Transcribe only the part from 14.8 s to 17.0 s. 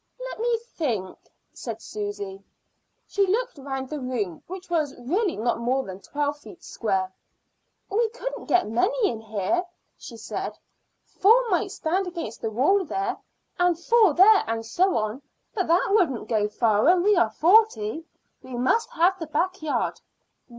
on, but that wouldn't go far